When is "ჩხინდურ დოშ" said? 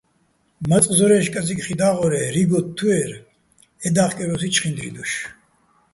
4.53-5.11